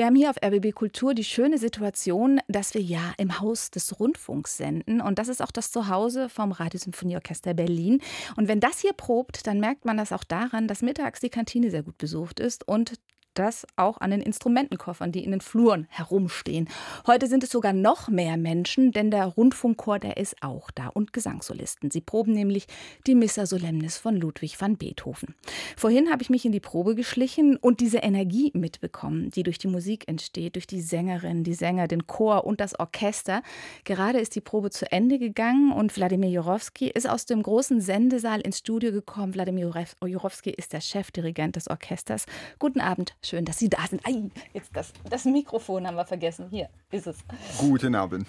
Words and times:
Wir 0.00 0.06
haben 0.06 0.16
hier 0.16 0.30
auf 0.30 0.36
RBB 0.42 0.74
Kultur 0.74 1.12
die 1.12 1.24
schöne 1.24 1.58
Situation, 1.58 2.40
dass 2.48 2.72
wir 2.72 2.80
ja 2.80 3.12
im 3.18 3.38
Haus 3.38 3.70
des 3.70 4.00
Rundfunks 4.00 4.56
senden. 4.56 5.02
Und 5.02 5.18
das 5.18 5.28
ist 5.28 5.42
auch 5.42 5.50
das 5.50 5.72
Zuhause 5.72 6.30
vom 6.30 6.52
Radiosymphonieorchester 6.52 7.52
Berlin. 7.52 8.00
Und 8.34 8.48
wenn 8.48 8.60
das 8.60 8.78
hier 8.78 8.94
probt, 8.94 9.46
dann 9.46 9.60
merkt 9.60 9.84
man 9.84 9.98
das 9.98 10.12
auch 10.12 10.24
daran, 10.24 10.68
dass 10.68 10.80
mittags 10.80 11.20
die 11.20 11.28
Kantine 11.28 11.70
sehr 11.70 11.82
gut 11.82 11.98
besucht 11.98 12.40
ist 12.40 12.66
und 12.66 12.94
das 13.34 13.66
auch 13.76 14.00
an 14.00 14.10
den 14.10 14.20
Instrumentenkoffern, 14.20 15.12
die 15.12 15.24
in 15.24 15.30
den 15.30 15.40
Fluren 15.40 15.86
herumstehen. 15.88 16.68
Heute 17.06 17.26
sind 17.26 17.44
es 17.44 17.50
sogar 17.50 17.72
noch 17.72 18.08
mehr 18.08 18.36
Menschen, 18.36 18.92
denn 18.92 19.10
der 19.10 19.26
Rundfunkchor, 19.26 19.98
der 19.98 20.16
ist 20.16 20.42
auch 20.42 20.70
da 20.70 20.88
und 20.88 21.12
Gesangssolisten. 21.12 21.90
Sie 21.90 22.00
proben 22.00 22.32
nämlich 22.32 22.66
die 23.06 23.14
Missa 23.14 23.46
Solemnis 23.46 23.98
von 23.98 24.16
Ludwig 24.16 24.60
van 24.60 24.76
Beethoven. 24.76 25.34
Vorhin 25.76 26.10
habe 26.10 26.22
ich 26.22 26.30
mich 26.30 26.44
in 26.44 26.52
die 26.52 26.60
Probe 26.60 26.94
geschlichen 26.94 27.56
und 27.56 27.80
diese 27.80 27.98
Energie 27.98 28.50
mitbekommen, 28.54 29.30
die 29.30 29.42
durch 29.42 29.58
die 29.58 29.68
Musik 29.68 30.08
entsteht, 30.08 30.56
durch 30.56 30.66
die 30.66 30.80
Sängerin, 30.80 31.44
die 31.44 31.54
Sänger, 31.54 31.88
den 31.88 32.06
Chor 32.06 32.44
und 32.46 32.60
das 32.60 32.78
Orchester. 32.78 33.42
Gerade 33.84 34.18
ist 34.18 34.34
die 34.34 34.40
Probe 34.40 34.70
zu 34.70 34.90
Ende 34.90 35.18
gegangen 35.18 35.72
und 35.72 35.96
Wladimir 35.96 36.30
Jurowski 36.30 36.88
ist 36.88 37.08
aus 37.08 37.26
dem 37.26 37.42
großen 37.42 37.80
Sendesaal 37.80 38.40
ins 38.40 38.58
Studio 38.58 38.92
gekommen. 38.92 39.34
Wladimir 39.34 39.72
Jurowski 40.04 40.50
ist 40.50 40.72
der 40.72 40.80
Chefdirigent 40.80 41.56
des 41.56 41.68
Orchesters. 41.68 42.26
Guten 42.58 42.80
Abend, 42.80 43.14
Schön, 43.22 43.44
dass 43.44 43.58
Sie 43.58 43.68
da 43.68 43.86
sind. 43.86 44.06
Ei, 44.06 44.30
jetzt 44.54 44.70
das, 44.72 44.92
das 45.08 45.24
Mikrofon 45.26 45.86
haben 45.86 45.96
wir 45.96 46.06
vergessen. 46.06 46.46
Hier 46.50 46.68
ist 46.90 47.06
es. 47.06 47.18
Guten 47.58 47.94
Abend. 47.94 48.28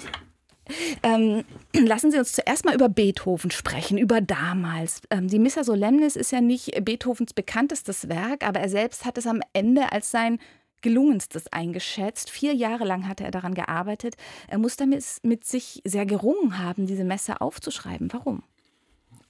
Ähm, 1.01 1.43
lassen 1.73 2.11
Sie 2.11 2.19
uns 2.19 2.33
zuerst 2.33 2.65
mal 2.65 2.75
über 2.75 2.89
Beethoven 2.89 3.51
sprechen, 3.51 3.97
über 3.97 4.21
damals. 4.21 5.01
Ähm, 5.09 5.27
die 5.27 5.39
Missa 5.39 5.63
Solemnis 5.63 6.15
ist 6.15 6.31
ja 6.31 6.41
nicht 6.41 6.83
Beethovens 6.83 7.33
bekanntestes 7.33 8.09
Werk, 8.09 8.45
aber 8.45 8.59
er 8.59 8.69
selbst 8.69 9.05
hat 9.05 9.17
es 9.17 9.27
am 9.27 9.41
Ende 9.53 9.91
als 9.91 10.11
sein 10.11 10.39
gelungenstes 10.81 11.47
eingeschätzt. 11.53 12.29
Vier 12.29 12.53
Jahre 12.53 12.83
lang 12.85 13.07
hatte 13.07 13.23
er 13.23 13.31
daran 13.31 13.53
gearbeitet. 13.53 14.15
Er 14.47 14.57
muss 14.57 14.75
damit 14.75 15.05
mit 15.23 15.45
sich 15.45 15.81
sehr 15.85 16.05
gerungen 16.05 16.57
haben, 16.57 16.87
diese 16.87 17.03
Messe 17.03 17.39
aufzuschreiben. 17.39 18.11
Warum? 18.11 18.43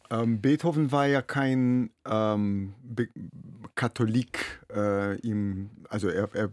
Ähm, 0.10 0.42
Beethoven 0.42 0.92
war 0.92 1.08
ja 1.08 1.22
kein 1.22 1.92
ähm, 2.06 2.74
Katholik, 3.82 4.62
äh, 4.72 5.20
im, 5.22 5.72
also 5.90 6.08
er, 6.08 6.30
er 6.36 6.52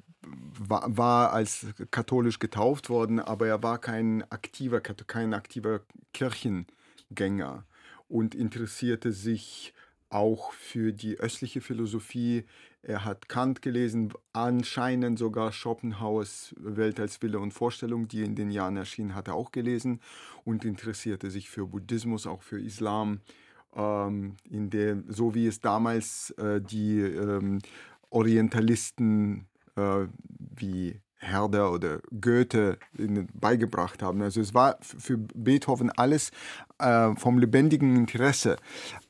war, 0.59 0.97
war, 0.97 1.33
als 1.34 1.67
katholisch 1.91 2.39
getauft 2.39 2.89
worden, 2.89 3.21
aber 3.21 3.47
er 3.47 3.62
war 3.62 3.77
kein 3.77 4.25
aktiver, 4.33 4.81
kein 4.81 5.34
aktiver 5.34 5.83
Kirchengänger 6.15 7.67
und 8.09 8.34
interessierte 8.34 9.12
sich 9.12 9.75
auch 10.09 10.53
für 10.55 10.95
die 10.95 11.19
östliche 11.19 11.61
Philosophie. 11.61 12.45
Er 12.81 13.05
hat 13.05 13.29
Kant 13.29 13.61
gelesen, 13.61 14.15
anscheinend 14.33 15.19
sogar 15.19 15.53
Schopenhauers 15.53 16.55
Welt 16.56 16.99
als 16.99 17.21
Wille 17.21 17.41
und 17.41 17.53
Vorstellung, 17.53 18.09
die 18.09 18.23
in 18.23 18.37
den 18.37 18.51
Jahren 18.51 18.79
erschienen, 18.79 19.15
hat 19.15 19.29
er 19.29 19.34
auch 19.34 19.53
gelesen 19.53 20.01
und 20.47 20.65
interessierte 20.65 21.31
sich 21.31 21.51
für 21.51 21.67
Buddhismus, 21.67 22.27
auch 22.27 22.41
für 22.41 22.59
Islam 22.59 23.21
ähm, 23.79 24.34
in 24.51 24.69
der, 24.69 24.98
so 25.09 25.34
wie 25.34 25.47
es 25.47 25.61
damals 25.61 26.31
äh, 26.33 26.61
die 26.61 27.01
ähm, 27.01 27.61
Orientalisten 28.11 29.47
äh, 29.77 30.07
wie 30.57 31.01
Herder 31.21 31.73
oder 31.73 32.01
Goethe 32.21 32.79
beigebracht 33.34 34.03
haben. 34.03 34.23
Also 34.23 34.41
es 34.41 34.55
war 34.55 34.79
für 34.81 35.19
Beethoven 35.19 35.91
alles 35.91 36.31
äh, 36.79 37.15
vom 37.17 37.39
lebendigen 37.39 37.97
Interesse. 37.97 38.56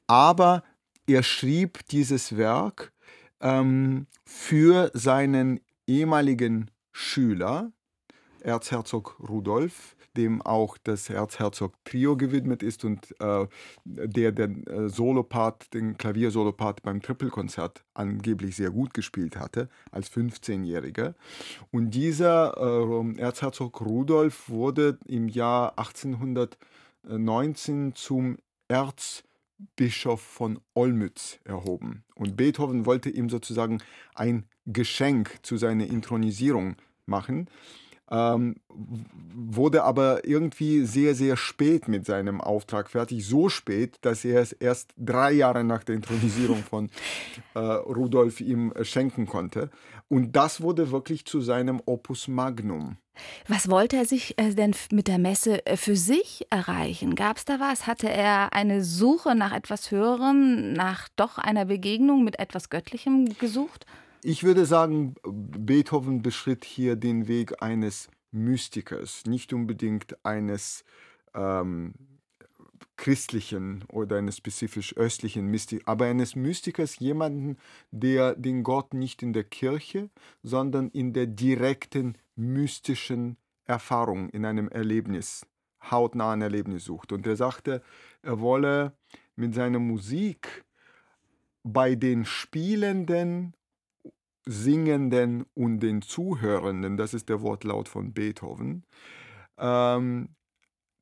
Aber 0.07 0.63
er 1.07 1.23
schrieb 1.23 1.87
dieses 1.89 2.37
Werk 2.37 2.93
ähm, 3.41 4.07
für 4.25 4.91
seinen 4.95 5.61
ehemaligen 5.87 6.71
Schüler, 6.93 7.73
Erzherzog 8.43 9.17
Rudolf, 9.21 9.97
dem 10.17 10.43
auch 10.43 10.79
das 10.79 11.11
Erzherzog-Trio 11.11 12.17
gewidmet 12.17 12.63
ist 12.63 12.85
und 12.85 13.15
äh, 13.21 13.47
der 13.85 14.33
den 14.33 14.67
äh, 14.67 14.89
Solopart, 14.89 15.73
den 15.75 15.97
Klaviersolopart 15.97 16.83
beim 16.83 17.03
Trippelkonzert 17.03 17.85
angeblich 17.95 18.57
sehr 18.57 18.71
gut 18.71 18.95
gespielt 18.95 19.37
hatte, 19.37 19.69
als 19.91 20.11
15-Jähriger. 20.11 21.15
Und 21.71 21.91
dieser 21.91 22.57
äh, 22.57 23.21
Erzherzog 23.21 23.81
Rudolf 23.81 24.49
wurde 24.49 24.99
im 25.07 25.29
Jahr 25.29 25.79
1819 25.79 27.95
zum 27.95 28.39
Erzbischof 28.69 30.21
von 30.21 30.61
Olmütz 30.75 31.39
erhoben. 31.45 32.05
Und 32.15 32.37
Beethoven 32.37 32.87
wollte 32.87 33.11
ihm 33.11 33.29
sozusagen 33.29 33.79
ein 34.15 34.47
Geschenk 34.67 35.39
zu 35.43 35.57
seiner 35.57 35.87
Intronisierung 35.87 36.77
machen 37.07 37.49
ähm, 38.11 38.57
wurde 39.35 39.85
aber 39.85 40.27
irgendwie 40.27 40.85
sehr, 40.85 41.15
sehr 41.15 41.37
spät 41.37 41.89
mit 41.89 42.07
seinem 42.07 42.41
Auftrag 42.41 42.91
fertig. 42.91 43.27
So 43.27 43.49
spät, 43.49 43.97
dass 44.03 44.25
er 44.25 44.41
es 44.41 44.53
erst 44.53 44.95
drei 44.97 45.33
Jahre 45.33 45.65
nach 45.65 45.85
der 45.85 45.97
Intronisierung 45.97 46.63
von 46.63 46.91
äh, 47.55 47.59
Rudolf 47.59 48.41
ihm 48.41 48.73
schenken 48.83 49.27
konnte. 49.27 49.71
Und 50.09 50.37
das 50.37 50.61
wurde 50.63 50.91
wirklich 50.91 51.27
zu 51.27 51.41
seinem 51.41 51.83
Opus 51.85 52.29
Magnum. 52.29 52.97
Was 53.49 53.69
wollte 53.69 53.97
er 53.97 54.05
sich 54.05 54.39
äh, 54.39 54.55
denn 54.55 54.75
mit 54.93 55.09
der 55.09 55.19
Messe 55.19 55.67
äh, 55.67 55.77
für 55.77 55.97
sich 55.97 56.47
erreichen? 56.51 57.15
Gab 57.15 57.37
es 57.37 57.45
da 57.45 57.61
was? 57.61 57.87
Hatte 57.87 58.09
er 58.09 58.53
eine 58.53 58.85
Suche 58.85 59.35
nach 59.35 59.53
etwas 59.53 59.91
Höherem, 59.91 60.73
nach 60.73 61.09
doch 61.17 61.39
einer 61.39 61.65
Begegnung 61.65 62.25
mit 62.25 62.39
etwas 62.39 62.71
Göttlichem 62.71 63.37
gesucht? 63.39 63.87
Ich 64.23 64.43
würde 64.43 64.67
sagen, 64.67 65.15
Beethoven 65.23 66.23
beschritt 66.23 66.65
hier 66.65 66.97
den 66.97 67.29
Weg 67.29 67.63
eines 67.63 68.09
Mystikers, 68.33 69.25
nicht 69.27 69.53
unbedingt 69.53 70.25
eines 70.25 70.85
ähm, 71.35 71.95
christlichen 72.97 73.85
oder 73.89 74.17
eines 74.17 74.39
spezifisch 74.39 74.97
östlichen 74.97 75.47
Mystikers, 75.47 75.87
aber 75.87 76.07
eines 76.07 76.35
Mystikers, 76.35 76.99
jemanden, 76.99 77.59
der 77.93 78.35
den 78.35 78.65
Gott 78.65 78.93
nicht 78.93 79.23
in 79.23 79.33
der 79.33 79.45
Kirche, 79.45 80.11
sondern 80.43 80.89
in 80.89 81.13
der 81.13 81.27
direkten 81.27 82.19
mystischen 82.35 83.37
Erfahrung, 83.67 84.31
in 84.31 84.45
einem 84.45 84.69
Erlebnis, 84.69 85.47
hautnahen 85.91 86.43
Erlebnis 86.43 86.85
sucht. 86.85 87.13
Und 87.13 87.25
er 87.27 87.37
sagte, 87.37 87.83
er 88.23 88.41
wolle 88.41 88.97
mit 89.37 89.55
seiner 89.55 89.79
Musik 89.79 90.65
bei 91.63 91.95
den 91.95 92.25
Spielenden 92.25 93.55
Singenden 94.47 95.45
und 95.55 95.81
den 95.81 96.03
Zuhörenden, 96.03 96.97
das 96.97 97.15
ist 97.15 97.29
der 97.29 97.43
Wortlaut 97.43 97.89
von 97.89 98.13
Beethoven, 98.13 98.85
ähm, 99.59 100.31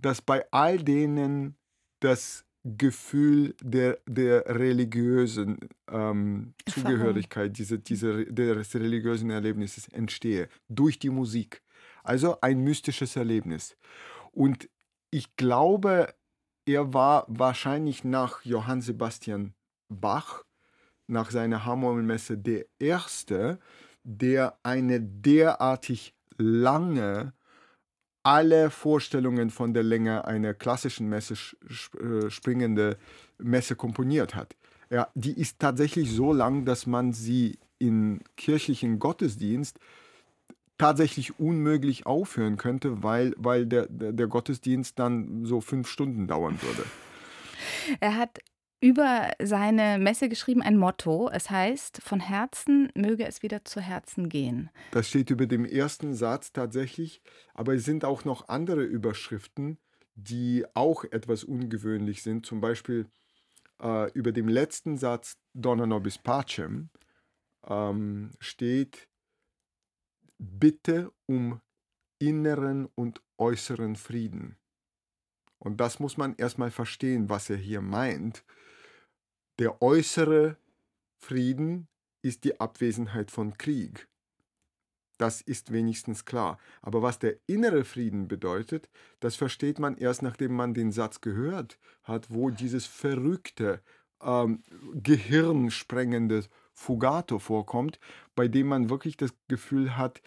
dass 0.02 0.20
bei 0.22 0.44
all 0.50 0.78
denen 0.78 1.56
das 2.00 2.44
Gefühl 2.64 3.54
der, 3.62 3.98
der 4.08 4.44
religiösen 4.47 5.58
ähm, 5.88 6.54
Zugehörigkeit, 6.69 7.56
diese, 7.56 7.78
diese, 7.78 8.26
des 8.26 8.74
religiösen 8.74 9.30
Erlebnisses 9.30 9.88
entstehe, 9.88 10.48
durch 10.68 10.98
die 10.98 11.10
Musik. 11.10 11.62
Also 12.03 12.41
ein 12.41 12.60
mystisches 12.60 13.14
Erlebnis. 13.14 13.76
Und 14.32 14.68
ich 15.12 15.36
glaube, 15.36 16.12
er 16.66 16.92
war 16.92 17.24
wahrscheinlich 17.28 18.03
nach 18.03 18.44
Johann 18.44 18.80
Sebastian 18.80 19.54
Bach 19.88 20.42
nach 21.06 21.31
seiner 21.31 21.65
Hammondmesse 21.65 22.39
der 22.39 22.67
erste, 22.78 23.59
der 24.05 24.59
eine 24.62 25.00
derartig 25.00 26.15
lange 26.39 27.33
alle 28.22 28.71
Vorstellungen 28.71 29.50
von 29.50 29.72
der 29.72 29.84
Länge 29.84 30.25
einer 30.25 30.53
klassischen 30.53 31.09
Messe 31.09 31.34
äh, 31.34 32.28
springende 32.28 32.99
Messe 33.39 33.77
komponiert 33.77 34.34
hat. 34.34 34.56
Ja, 34.91 35.09
die 35.15 35.39
ist 35.39 35.61
tatsächlich 35.61 36.11
so 36.11 36.33
lang, 36.33 36.65
dass 36.65 36.87
man 36.87 37.12
sie 37.12 37.59
in 37.78 38.21
kirchlichen 38.37 38.99
Gottesdienst 38.99 39.78
tatsächlich 40.77 41.39
unmöglich 41.39 42.07
aufhören 42.07 42.57
könnte, 42.57 43.03
weil, 43.03 43.33
weil 43.36 43.66
der, 43.66 43.86
der 43.89 44.27
Gottesdienst 44.27 44.98
dann 44.98 45.45
so 45.45 45.60
fünf 45.60 45.89
Stunden 45.89 46.27
dauern 46.27 46.59
würde. 46.63 46.84
Er 48.01 48.16
hat 48.16 48.41
über 48.81 49.31
seine 49.43 49.99
Messe 49.99 50.28
geschrieben 50.28 50.63
ein 50.63 50.77
Motto. 50.77 51.31
Es 51.33 51.51
heißt, 51.51 52.03
von 52.03 52.21
Herzen 52.21 52.91
möge 52.95 53.27
es 53.27 53.43
wieder 53.43 53.65
zu 53.65 53.81
Herzen 53.81 54.28
gehen. 54.28 54.71
Das 54.91 55.09
steht 55.09 55.31
über 55.31 55.47
dem 55.47 55.65
ersten 55.65 56.15
Satz 56.15 56.53
tatsächlich, 56.53 57.23
aber 57.55 57.75
es 57.75 57.84
sind 57.84 58.05
auch 58.05 58.25
noch 58.25 58.49
andere 58.49 58.83
Überschriften, 58.83 59.78
die 60.15 60.65
auch 60.75 61.05
etwas 61.05 61.45
ungewöhnlich 61.45 62.23
sind. 62.23 62.47
Zum 62.47 62.61
Beispiel 62.61 63.07
äh, 63.83 64.11
über 64.13 64.33
dem 64.33 64.49
letzten 64.49 64.97
Satz 64.99 65.39
Donna 65.55 65.87
nobis 65.87 66.19
pacem 66.19 66.91
ähm, 67.67 68.31
steht 68.39 69.09
Bitte 70.39 71.13
um 71.25 71.61
inneren 72.19 72.89
und 72.95 73.23
äußeren 73.39 73.97
Frieden. 73.97 74.59
Und 75.59 75.78
das 75.78 75.99
muss 75.99 76.17
man 76.17 76.34
erstmal 76.37 76.71
verstehen, 76.71 77.31
was 77.31 77.49
er 77.49 77.57
hier 77.57 77.81
meint. 77.81 78.45
Der 79.58 79.80
äußere 79.80 80.56
Frieden 81.16 81.88
ist 82.22 82.44
die 82.44 82.60
Abwesenheit 82.60 83.30
von 83.30 83.56
Krieg. 83.56 84.08
Das 85.18 85.41
ist 85.41 85.72
wenigstens 85.72 86.26
klar. 86.26 86.58
Aber 86.82 87.00
was 87.00 87.18
der 87.18 87.36
innere 87.47 87.84
Frieden 87.84 88.28
bedeutet, 88.28 88.91
das 89.20 89.36
versteht 89.36 89.78
man 89.78 89.97
erst, 89.97 90.22
nachdem 90.22 90.54
man 90.54 90.74
den 90.74 90.92
Satz 90.92 91.22
gehört 91.22 91.78
hat, 92.03 92.30
wo 92.30 92.50
dieses 92.50 92.84
verrückte, 92.84 93.80
ähm, 94.22 94.62
gehirnsprengende 94.94 96.44
Fugato 96.74 97.38
vorkommt, 97.38 97.98
bei 98.34 98.48
dem 98.48 98.66
man 98.66 98.91
wirklich 98.91 99.16
das 99.16 99.32
Gefühl 99.48 99.97
hat, 99.97 100.20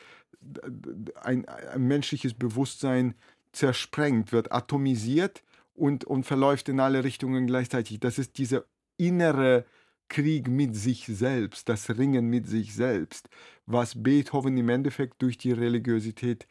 ein, 1.21 1.47
ein 1.47 1.83
menschliches 1.83 2.33
Bewusstsein 2.33 3.13
zersprengt, 3.51 4.31
wird 4.31 4.51
atomisiert 4.51 5.43
und, 5.75 6.03
und 6.03 6.23
verläuft 6.23 6.69
in 6.69 6.79
alle 6.79 7.03
Richtungen 7.03 7.45
gleichzeitig. 7.45 7.99
Das 7.99 8.17
ist 8.17 8.39
dieser 8.39 8.65
innere 8.99 9.65
Krieg 10.09 10.47
mit 10.47 10.75
sich 10.75 11.05
selbst, 11.05 11.69
das 11.69 11.89
Ringen 11.89 12.25
mit 12.27 12.47
sich 12.47 12.75
selbst, 12.75 13.29
was 13.65 14.01
Beethoven 14.01 14.57
im 14.57 14.69
Endeffekt 14.69 15.21
durch 15.21 15.37
die 15.37 15.51
Religiosität 15.51 16.47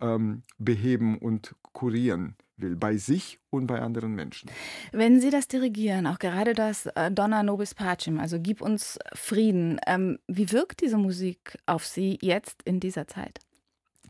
ähm, 0.00 0.42
beheben 0.58 1.18
und 1.18 1.54
kurieren 1.72 2.36
will, 2.56 2.76
bei 2.76 2.96
sich 2.96 3.38
und 3.50 3.66
bei 3.66 3.80
anderen 3.80 4.14
Menschen. 4.14 4.50
Wenn 4.92 5.20
Sie 5.20 5.30
das 5.30 5.46
dirigieren, 5.48 6.06
auch 6.06 6.18
gerade 6.18 6.54
das 6.54 6.86
äh, 6.86 7.10
Donna 7.10 7.42
Nobis 7.42 7.74
Pacem, 7.74 8.18
also 8.18 8.38
Gib 8.40 8.60
uns 8.62 8.98
Frieden, 9.14 9.78
ähm, 9.86 10.18
wie 10.26 10.50
wirkt 10.50 10.80
diese 10.80 10.96
Musik 10.96 11.58
auf 11.66 11.86
Sie 11.86 12.18
jetzt 12.20 12.62
in 12.64 12.80
dieser 12.80 13.06
Zeit? 13.06 13.40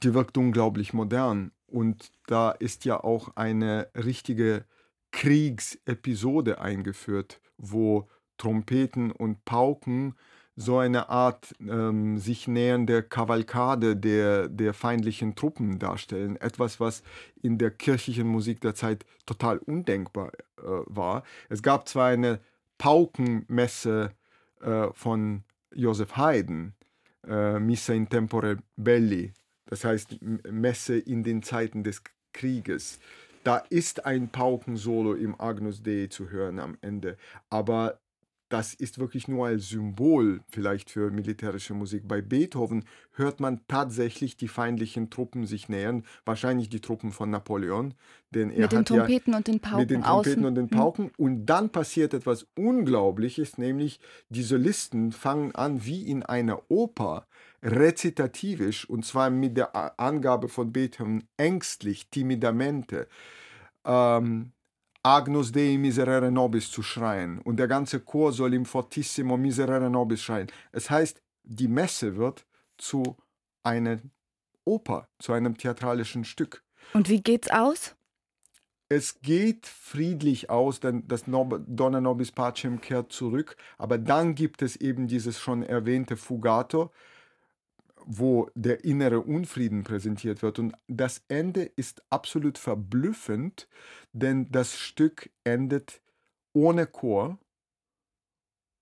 Die 0.03 0.15
wirkt 0.15 0.39
unglaublich 0.39 0.93
modern 0.93 1.53
und 1.67 2.11
da 2.27 2.50
ist 2.53 2.85
ja 2.85 3.03
auch 3.03 3.37
eine 3.37 3.89
richtige 3.97 4.65
Kriegsepisode 5.12 6.61
eingeführt, 6.61 7.41
wo 7.56 8.09
Trompeten 8.38 9.12
und 9.12 9.44
Pauken 9.44 10.14
so 10.56 10.79
eine 10.79 11.09
Art 11.09 11.55
ähm, 11.61 12.19
sich 12.19 12.47
nähernde 12.47 13.03
Kavalkade 13.03 13.97
der, 13.97 14.49
der 14.49 14.75
feindlichen 14.75 15.35
Truppen 15.35 15.79
darstellen. 15.79 16.37
Etwas, 16.37 16.79
was 16.79 17.03
in 17.41 17.56
der 17.56 17.70
kirchlichen 17.70 18.29
Musik 18.29 18.61
der 18.61 18.75
Zeit 18.75 19.06
total 19.25 19.59
undenkbar 19.59 20.32
äh, 20.59 20.62
war. 20.87 21.23
Es 21.49 21.62
gab 21.62 21.88
zwar 21.88 22.08
eine 22.08 22.41
Paukenmesse 22.76 24.11
äh, 24.61 24.88
von 24.93 25.44
Joseph 25.75 26.17
Haydn, 26.17 26.75
äh, 27.26 27.58
Missa 27.58 27.94
in 27.94 28.08
tempore 28.08 28.58
belli, 28.76 29.32
das 29.67 29.85
heißt 29.85 30.19
Messe 30.20 30.99
in 30.99 31.23
den 31.23 31.43
Zeiten 31.43 31.82
des 31.82 32.03
Krieges. 32.32 32.99
Da 33.44 33.59
ist 33.71 34.06
ein 34.06 34.29
Paukensolo 34.29 35.15
im 35.15 35.41
Agnus 35.41 35.83
Dei 35.83 36.06
zu 36.06 36.31
hören 36.31 36.59
am 36.59 36.79
Ende, 36.81 37.17
aber 37.50 37.99
das 38.53 38.75
ist 38.75 38.99
wirklich 38.99 39.29
nur 39.29 39.47
als 39.47 39.71
Symbol 39.71 40.43
vielleicht 40.47 40.91
für 40.91 41.11
militärische 41.11 41.73
Musik. 41.73 42.06
Bei 42.06 42.21
Beethoven 42.21 42.85
hört 43.12 43.41
man 43.41 43.62
tatsächlich 43.67 44.37
die 44.37 44.49
feindlichen 44.49 45.09
Truppen 45.09 45.47
sich 45.47 45.71
nähern, 45.71 46.05
wahrscheinlich 46.27 46.69
die 46.69 46.81
Truppen 46.81 47.12
von 47.12 47.31
Napoleon. 47.31 47.94
Denn 48.31 48.50
er 48.50 48.62
mit 48.62 48.73
den 48.73 48.85
Trompeten 48.85 49.33
ja 49.33 49.39
und 49.39 49.49
den 49.49 49.61
Pauken. 49.61 49.79
Mit 49.79 49.91
den 49.91 50.03
Trompeten 50.03 50.33
außen. 50.33 50.44
und 50.44 50.55
den 50.55 50.71
hm. 50.71 50.77
Pauken. 50.77 51.11
Und 51.17 51.47
dann 51.47 51.71
passiert 51.71 52.12
etwas 52.12 52.47
Unglaubliches, 52.55 53.56
nämlich 53.56 54.00
die 54.29 54.43
Solisten 54.43 55.12
fangen 55.12 55.55
an, 55.55 55.87
wie 55.87 56.06
in 56.06 56.23
einer 56.23 56.71
Oper, 56.71 57.27
rezitativisch, 57.62 58.88
und 58.88 59.05
zwar 59.05 59.31
mit 59.31 59.56
der 59.56 59.99
Angabe 60.00 60.49
von 60.49 60.73
Beethoven 60.73 61.29
ängstlich, 61.37 62.11
timidamente. 62.11 63.09
Ähm, 63.85 64.53
Agnus 65.05 65.50
Dei 65.50 65.79
miserere 65.79 66.31
nobis 66.31 66.70
zu 66.70 66.82
schreien 66.82 67.41
und 67.41 67.56
der 67.56 67.67
ganze 67.67 68.00
Chor 68.00 68.32
soll 68.32 68.55
im 68.55 68.64
Fortissimo 68.64 69.37
miserere 69.37 69.91
nobis 69.91 70.23
schreien. 70.23 70.47
Es 70.70 70.91
heißt, 70.91 71.20
die 71.43 71.67
Messe 71.67 72.17
wird 72.17 72.47
zu 72.79 73.17
einer 73.65 73.99
Oper, 74.65 75.08
zu 75.19 75.32
einem 75.32 75.56
theatralischen 75.56 76.25
Stück. 76.25 76.62
Und 76.93 77.08
wie 77.08 77.20
geht's 77.20 77.50
aus? 77.50 77.97
Es 78.88 79.20
geht 79.23 79.67
friedlich 79.67 80.50
aus, 80.50 80.79
denn 80.79 81.08
das 81.08 81.25
Donna 81.25 82.00
Nobis 82.00 82.31
Pacem 82.31 82.81
kehrt 82.81 83.11
zurück, 83.11 83.56
aber 83.79 83.97
dann 83.97 84.35
gibt 84.35 84.61
es 84.61 84.76
eben 84.76 85.08
dieses 85.08 85.41
schon 85.41 85.62
erwähnte 85.62 86.17
Fugato, 86.17 86.93
wo 88.06 88.50
der 88.54 88.84
innere 88.84 89.20
Unfrieden 89.20 89.84
präsentiert 89.84 90.43
wird. 90.43 90.58
Und 90.58 90.75
das 90.88 91.22
Ende 91.28 91.62
ist 91.62 92.02
absolut 92.10 92.58
verblüffend, 92.58 93.69
denn 94.12 94.50
das 94.50 94.76
Stück 94.76 95.31
endet 95.44 96.00
ohne 96.52 96.87
Chor 96.87 97.38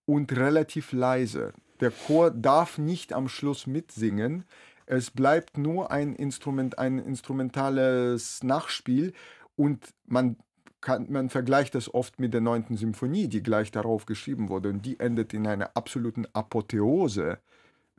und 0.06 0.36
relativ 0.36 0.92
leise. 0.92 1.52
Der 1.80 1.90
Chor 1.90 2.30
darf 2.30 2.78
nicht 2.78 3.12
am 3.12 3.28
Schluss 3.28 3.66
mitsingen. 3.66 4.44
Es 4.86 5.10
bleibt 5.10 5.56
nur 5.56 5.90
ein 5.90 6.14
Instrument, 6.14 6.78
ein 6.78 6.98
instrumentales 6.98 8.42
Nachspiel 8.42 9.12
und 9.56 9.94
man 10.04 10.36
kann, 10.80 11.10
man 11.10 11.28
vergleicht 11.28 11.74
das 11.74 11.92
oft 11.92 12.18
mit 12.18 12.34
der 12.34 12.40
9. 12.40 12.76
Symphonie, 12.76 13.28
die 13.28 13.42
gleich 13.42 13.70
darauf 13.70 14.06
geschrieben 14.06 14.48
wurde 14.48 14.70
und 14.70 14.84
die 14.84 14.98
endet 14.98 15.34
in 15.34 15.46
einer 15.46 15.76
absoluten 15.76 16.26
Apotheose 16.32 17.38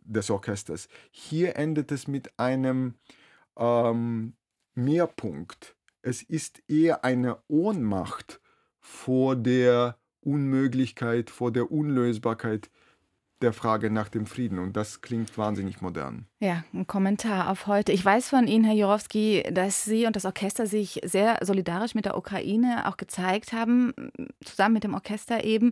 des 0.02 0.30
Orchesters. 0.30 0.88
Hier 1.12 1.56
endet 1.56 1.92
es 1.92 2.08
mit 2.08 2.38
einem 2.40 2.96
ähm, 3.58 4.34
Mehrpunkt. 4.74 5.76
Es 6.02 6.24
ist 6.24 6.64
eher 6.68 7.04
eine 7.04 7.42
Ohnmacht 7.48 8.42
vor 8.80 9.36
der 9.36 9.98
Unmöglichkeit, 10.22 11.30
vor 11.30 11.52
der 11.52 11.72
Unlösbarkeit 11.72 12.70
der 13.42 13.54
Frage 13.54 13.90
nach 13.90 14.10
dem 14.10 14.26
Frieden. 14.26 14.60
Und 14.60 14.76
das 14.78 15.02
klingt 15.02 15.38
wahnsinnig 15.38 15.82
modern. 15.82 16.26
Ja, 16.40 16.64
ein 16.74 16.88
Kommentar 16.88 17.50
auf 17.50 17.68
heute. 17.68 17.92
Ich 17.92 18.04
weiß 18.04 18.30
von 18.30 18.48
Ihnen, 18.48 18.64
Herr 18.64 18.76
Jurowski, 18.76 19.44
dass 19.52 19.84
Sie 19.84 20.06
und 20.06 20.16
das 20.16 20.26
Orchester 20.26 20.68
sich 20.68 21.02
sehr 21.04 21.40
solidarisch 21.42 21.96
mit 21.96 22.06
der 22.06 22.18
Ukraine 22.18 22.88
auch 22.88 22.98
gezeigt 22.98 23.54
haben, 23.54 23.94
zusammen 24.44 24.74
mit 24.74 24.84
dem 24.84 24.94
Orchester 24.94 25.44
eben. 25.44 25.72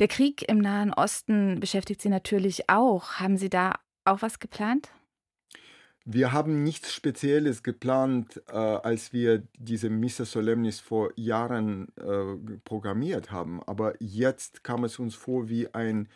Der 0.00 0.08
Krieg 0.08 0.48
im 0.48 0.58
Nahen 0.58 0.92
Osten 0.92 1.60
beschäftigt 1.60 2.02
Sie 2.02 2.08
natürlich 2.08 2.68
auch. 2.68 3.14
Haben 3.14 3.36
Sie 3.36 3.50
da 3.50 3.74
auch 4.04 4.22
was 4.22 4.38
geplant? 4.38 4.90
Wir 6.04 6.32
haben 6.32 6.64
nichts 6.64 6.92
Spezielles 6.92 7.62
geplant, 7.62 8.42
äh, 8.48 8.56
als 8.56 9.12
wir 9.12 9.44
diese 9.56 9.88
Missa 9.88 10.24
Solemnis 10.24 10.80
vor 10.80 11.10
Jahren 11.14 11.88
äh, 11.96 12.58
programmiert 12.64 13.30
haben. 13.30 13.62
Aber 13.62 13.94
jetzt 14.00 14.64
kam 14.64 14.82
es 14.82 14.98
uns 14.98 15.14
vor 15.14 15.48
wie 15.48 15.72
ein 15.72 16.08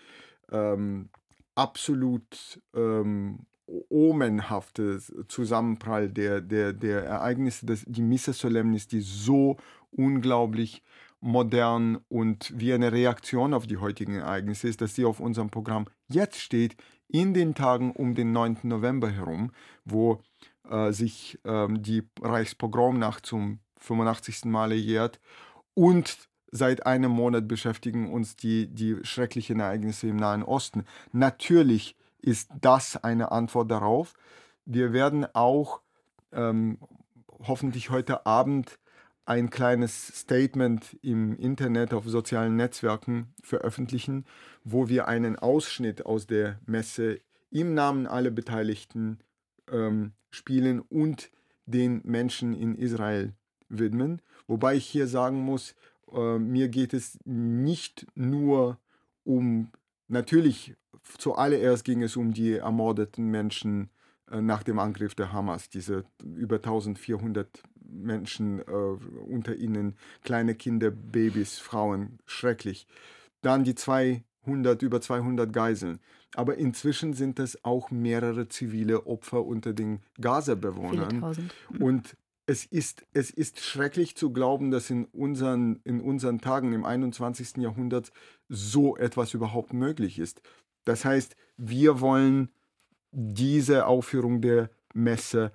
ähm, 0.51 1.09
absolut 1.55 2.61
ähm, 2.75 3.47
omenhaftes 3.67 5.13
Zusammenprall 5.29 6.09
der, 6.09 6.41
der, 6.41 6.73
der 6.73 7.05
Ereignisse, 7.05 7.67
das, 7.67 7.85
die 7.87 8.03
Missa 8.03 8.33
Solemnis, 8.33 8.87
die 8.87 9.01
so 9.01 9.57
unglaublich 9.91 10.83
modern 11.21 11.99
und 12.09 12.53
wie 12.57 12.73
eine 12.73 12.93
Reaktion 12.93 13.55
auf 13.55 13.67
die 13.67 13.79
heutigen 13.79 14.15
Ereignisse 14.15 14.69
ist, 14.69 14.81
dass 14.81 14.95
sie 14.95 15.05
auf 15.05 15.19
unserem 15.19 15.51
Programm 15.51 15.87
jetzt 16.09 16.41
steht, 16.41 16.77
in 17.09 17.35
den 17.35 17.55
Tagen 17.55 17.93
um 17.93 18.15
den 18.15 18.33
9. 18.33 18.59
November 18.65 19.11
herum, 19.11 19.53
wo 19.85 20.21
äh, 20.69 20.93
sich 20.93 21.39
ähm, 21.45 21.83
die 21.83 22.03
Reichspogromnacht 22.21 23.25
zum 23.25 23.61
85. 23.79 24.45
Male 24.47 24.75
jährt 24.75 25.21
und 25.75 26.29
seit 26.57 26.87
einem 26.87 27.11
Monat 27.11 27.47
beschäftigen 27.47 28.13
uns 28.13 28.37
die, 28.37 28.67
die 28.67 28.97
schrecklichen 29.03 29.61
Ereignisse 29.61 30.09
im 30.09 30.17
Nahen 30.17 30.43
Osten. 30.43 30.85
Natürlich 31.13 31.97
ist 32.21 32.51
das 32.61 33.03
eine 33.03 33.31
Antwort 33.31 33.71
darauf. 33.71 34.15
Wir 34.65 34.93
werden 34.93 35.27
auch 35.35 35.81
ähm, 36.33 36.79
hoffentlich 37.47 37.91
heute 37.91 38.27
Abend 38.27 38.79
ein 39.25 39.51
kleines 39.51 40.07
Statement 40.21 40.97
im 41.03 41.37
Internet 41.37 41.93
auf 41.93 42.07
sozialen 42.07 42.57
Netzwerken 42.57 43.35
veröffentlichen, 43.43 44.25
wo 44.63 44.89
wir 44.89 45.09
einen 45.09 45.37
Ausschnitt 45.37 46.07
aus 46.07 46.27
der 46.27 46.61
Messe 46.65 47.21
im 47.51 47.75
Namen 47.75 48.07
aller 48.07 48.31
Beteiligten 48.31 49.19
ähm, 49.71 50.13
spielen 50.31 50.81
und 50.81 51.31
den 51.67 52.01
Menschen 52.05 52.55
in 52.55 52.77
Israel 52.77 53.35
widmen. 53.69 54.23
Wobei 54.47 54.77
ich 54.77 54.87
hier 54.87 55.09
sagen 55.09 55.41
muss, 55.41 55.75
äh, 56.13 56.39
mir 56.39 56.69
geht 56.69 56.95
es 56.95 57.19
nicht 57.25 58.07
nur 58.15 58.79
um, 59.25 59.71
natürlich 60.09 60.77
zuallererst 61.03 61.85
ging 61.85 62.03
es 62.03 62.17
um 62.17 62.33
die 62.33 62.55
ermordeten 62.55 63.27
Menschen 63.31 63.91
äh, 64.31 64.41
nach 64.41 64.63
dem 64.63 64.79
Angriff 64.79 65.15
der 65.15 65.33
Hamas, 65.33 65.69
diese 65.69 66.05
über 66.25 66.57
1400 66.57 67.63
Menschen, 67.89 68.61
äh, 68.61 68.63
unter 68.65 69.55
ihnen 69.55 69.97
kleine 70.23 70.55
Kinder, 70.55 70.91
Babys, 70.91 71.59
Frauen, 71.59 72.19
schrecklich. 72.27 72.87
Dann 73.43 73.65
die 73.65 73.75
200, 73.75 74.83
über 74.83 75.01
200 75.01 75.53
Geiseln. 75.53 76.01
Aber 76.35 76.57
inzwischen 76.57 77.15
sind 77.15 77.39
es 77.39 77.65
auch 77.65 77.91
mehrere 77.91 78.49
zivile 78.49 79.07
Opfer 79.07 79.47
unter 79.47 79.73
den 79.73 80.01
Gaza-Bewohnern. 80.21 81.41
Und 81.79 82.17
es 82.47 82.65
ist, 82.65 83.05
es 83.13 83.31
ist 83.31 83.61
schrecklich 83.61 84.17
zu 84.17 84.33
glauben, 84.33 84.71
dass 84.71 84.89
in 84.89 85.07
unseren, 85.07 85.81
in 85.85 86.01
unseren 86.01 86.41
Tagen 86.41 86.73
im 86.73 86.85
21. 86.85 87.57
Jahrhundert 87.57 88.13
so 88.49 88.97
etwas 88.97 89.35
überhaupt 89.35 89.73
möglich 89.73 90.19
ist. 90.19 90.41
Das 90.85 91.05
heißt, 91.05 91.37
wir 91.57 92.01
wollen 92.01 92.51
diese 93.11 93.87
Aufführung 93.87 94.41
der 94.41 94.71
Messe 94.95 95.53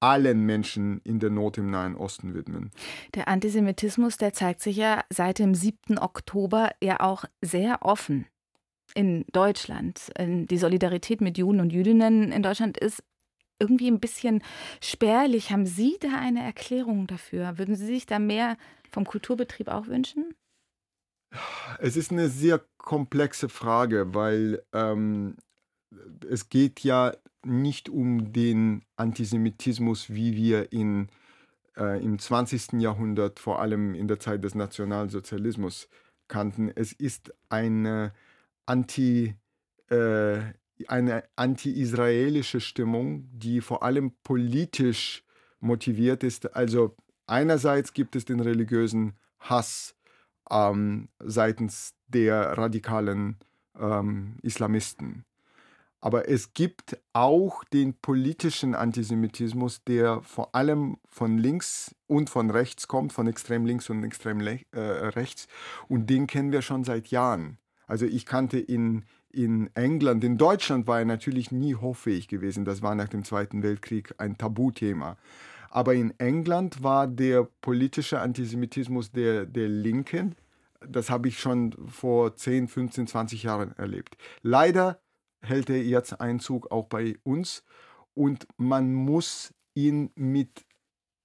allen 0.00 0.40
Menschen 0.40 1.00
in 1.04 1.18
der 1.18 1.30
Not 1.30 1.56
im 1.56 1.70
Nahen 1.70 1.96
Osten 1.96 2.34
widmen. 2.34 2.70
Der 3.14 3.28
Antisemitismus, 3.28 4.18
der 4.18 4.34
zeigt 4.34 4.60
sich 4.60 4.76
ja 4.76 5.02
seit 5.08 5.38
dem 5.38 5.54
7. 5.54 5.98
Oktober 5.98 6.70
ja 6.82 7.00
auch 7.00 7.24
sehr 7.40 7.78
offen 7.80 8.26
in 8.94 9.24
Deutschland. 9.32 10.12
Die 10.18 10.58
Solidarität 10.58 11.22
mit 11.22 11.38
Juden 11.38 11.60
und 11.60 11.72
Jüdinnen 11.72 12.32
in 12.32 12.42
Deutschland 12.42 12.76
ist 12.76 13.02
irgendwie 13.58 13.90
ein 13.90 14.00
bisschen 14.00 14.42
spärlich. 14.80 15.50
Haben 15.50 15.66
Sie 15.66 15.96
da 16.00 16.18
eine 16.18 16.42
Erklärung 16.42 17.06
dafür? 17.06 17.58
Würden 17.58 17.76
Sie 17.76 17.86
sich 17.86 18.06
da 18.06 18.18
mehr 18.18 18.56
vom 18.90 19.04
Kulturbetrieb 19.04 19.68
auch 19.68 19.86
wünschen? 19.86 20.34
Es 21.78 21.96
ist 21.96 22.12
eine 22.12 22.28
sehr 22.28 22.60
komplexe 22.78 23.48
Frage, 23.48 24.14
weil 24.14 24.62
ähm, 24.72 25.36
es 26.28 26.48
geht 26.48 26.80
ja 26.80 27.12
nicht 27.44 27.88
um 27.88 28.32
den 28.32 28.84
Antisemitismus, 28.96 30.10
wie 30.10 30.36
wir 30.36 30.72
ihn 30.72 31.08
äh, 31.76 32.02
im 32.02 32.18
20. 32.18 32.74
Jahrhundert, 32.74 33.40
vor 33.40 33.60
allem 33.60 33.94
in 33.94 34.08
der 34.08 34.20
Zeit 34.20 34.44
des 34.44 34.54
Nationalsozialismus, 34.54 35.88
kannten. 36.28 36.70
Es 36.74 36.92
ist 36.92 37.34
eine 37.48 38.12
anti, 38.66 39.34
äh, 39.90 40.38
eine 40.88 41.24
anti-israelische 41.36 42.60
Stimmung, 42.60 43.28
die 43.32 43.60
vor 43.60 43.82
allem 43.82 44.12
politisch 44.22 45.24
motiviert 45.60 46.22
ist. 46.22 46.54
Also 46.54 46.96
einerseits 47.26 47.92
gibt 47.92 48.16
es 48.16 48.24
den 48.24 48.40
religiösen 48.40 49.14
Hass 49.38 49.94
ähm, 50.50 51.08
seitens 51.18 51.94
der 52.08 52.58
radikalen 52.58 53.38
ähm, 53.78 54.36
Islamisten. 54.42 55.24
Aber 56.00 56.28
es 56.28 56.52
gibt 56.52 56.98
auch 57.14 57.64
den 57.64 57.94
politischen 57.94 58.74
Antisemitismus, 58.74 59.84
der 59.84 60.20
vor 60.20 60.54
allem 60.54 60.98
von 61.08 61.38
links 61.38 61.94
und 62.06 62.28
von 62.28 62.50
rechts 62.50 62.88
kommt, 62.88 63.14
von 63.14 63.26
extrem 63.26 63.64
links 63.64 63.88
und 63.88 64.04
extrem 64.04 64.40
äh, 64.42 64.58
rechts. 64.74 65.48
Und 65.88 66.10
den 66.10 66.26
kennen 66.26 66.52
wir 66.52 66.60
schon 66.60 66.84
seit 66.84 67.08
Jahren. 67.08 67.56
Also 67.86 68.04
ich 68.04 68.26
kannte 68.26 68.58
in, 68.58 69.06
in 69.34 69.70
England, 69.74 70.24
in 70.24 70.38
Deutschland 70.38 70.86
war 70.86 71.00
er 71.00 71.04
natürlich 71.04 71.50
nie 71.50 71.74
hoffähig 71.74 72.28
gewesen. 72.28 72.64
Das 72.64 72.82
war 72.82 72.94
nach 72.94 73.08
dem 73.08 73.24
Zweiten 73.24 73.62
Weltkrieg 73.62 74.14
ein 74.18 74.38
Tabuthema. 74.38 75.16
Aber 75.70 75.94
in 75.94 76.18
England 76.18 76.82
war 76.82 77.06
der 77.06 77.48
politische 77.60 78.20
Antisemitismus 78.20 79.10
der, 79.10 79.44
der 79.44 79.68
Linken, 79.68 80.36
das 80.86 81.10
habe 81.10 81.28
ich 81.28 81.40
schon 81.40 81.74
vor 81.88 82.36
10, 82.36 82.68
15, 82.68 83.06
20 83.06 83.42
Jahren 83.42 83.72
erlebt. 83.76 84.16
Leider 84.42 85.00
hält 85.40 85.70
er 85.70 85.82
jetzt 85.82 86.20
Einzug 86.20 86.70
auch 86.70 86.86
bei 86.86 87.16
uns 87.22 87.64
und 88.14 88.46
man 88.56 88.92
muss 88.92 89.52
ihn 89.74 90.10
mit 90.14 90.64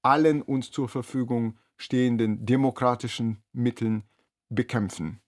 allen 0.02 0.42
uns 0.42 0.72
zur 0.72 0.90
Verfügung 0.90 1.58
stehenden 1.78 2.46
demokratischen 2.46 3.44
Mitteln 3.54 4.04
bekämpfen. 4.50 5.22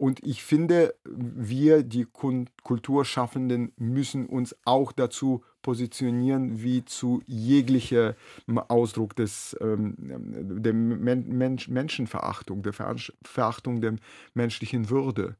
Und 0.00 0.24
ich 0.24 0.42
finde, 0.42 0.94
wir, 1.04 1.82
die 1.82 2.06
Kulturschaffenden, 2.06 3.72
müssen 3.76 4.24
uns 4.24 4.56
auch 4.64 4.92
dazu 4.92 5.44
positionieren, 5.60 6.62
wie 6.62 6.86
zu 6.86 7.22
jeglicher 7.26 8.16
Ausdruck 8.68 9.14
des, 9.14 9.54
ähm, 9.60 9.94
der 9.98 10.72
Men 10.72 11.28
Menschenverachtung, 11.28 12.62
der 12.62 12.72
Verachtung 12.72 13.82
der 13.82 13.96
menschlichen 14.32 14.88
Würde 14.88 15.36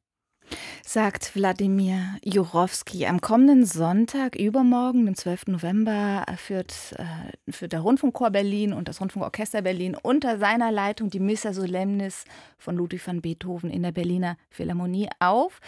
sagt 0.84 1.34
Wladimir 1.34 2.16
Jurowski. 2.24 3.06
Am 3.06 3.20
kommenden 3.20 3.64
Sonntag, 3.64 4.36
übermorgen, 4.36 5.06
dem 5.06 5.14
12. 5.14 5.48
November, 5.48 6.24
führt, 6.36 6.94
äh, 6.98 7.52
führt 7.52 7.72
der 7.72 7.80
Rundfunkchor 7.80 8.30
Berlin 8.30 8.72
und 8.72 8.88
das 8.88 9.00
Rundfunkorchester 9.00 9.62
Berlin 9.62 9.96
unter 10.00 10.38
seiner 10.38 10.70
Leitung 10.70 11.10
die 11.10 11.20
Missa 11.20 11.52
Solemnis 11.52 12.24
von 12.58 12.76
Ludwig 12.76 13.06
van 13.06 13.20
Beethoven 13.20 13.70
in 13.70 13.82
der 13.82 13.92
Berliner 13.92 14.36
Philharmonie 14.50 15.08
auf. 15.18 15.60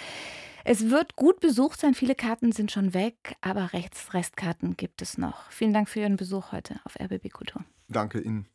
Es 0.65 0.91
wird 0.91 1.17
gut 1.17 1.41
besucht 1.41 1.81
sein, 1.81 1.95
viele 1.95 2.15
Karten 2.15 2.53
sind 2.53 2.71
schon 2.71 2.95
weg, 2.95 3.37
aber 3.41 3.73
Rechts 3.73 4.15
Restkarten 4.15 4.77
gibt 4.77 5.03
es 5.03 5.19
noch. 5.19 5.51
Vielen 5.51 5.73
Dank 5.73 5.89
für 5.89 6.01
Ihren 6.01 6.17
Besuch 6.17 6.53
heute 6.53 6.81
auf 6.85 6.99
RBB 7.01 7.31
Kultur. 7.31 7.65
Danke 7.89 8.21
Ihnen. 8.21 8.47